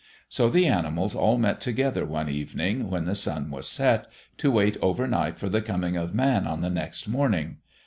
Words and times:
So 0.27 0.49
the 0.49 0.65
animals 0.65 1.13
all 1.13 1.37
met 1.37 1.61
together 1.61 2.05
one 2.07 2.27
evening, 2.27 2.89
when 2.89 3.05
the 3.05 3.13
sun 3.13 3.51
was 3.51 3.67
set, 3.69 4.07
to 4.37 4.49
wait 4.49 4.75
overnight 4.81 5.37
for 5.37 5.47
the 5.47 5.61
coming 5.61 5.95
of 5.95 6.15
Man 6.15 6.47
on 6.47 6.61
the 6.61 6.71
next 6.71 7.07
morning. 7.07 7.57